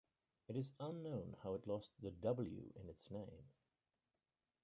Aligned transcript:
It 0.47 0.55
is 0.55 0.73
unknown 0.79 1.37
how 1.43 1.53
it 1.53 1.67
lost 1.67 1.91
the 2.01 2.09
"w" 2.09 2.71
in 2.75 2.89
its 2.89 3.11
name. 3.11 3.51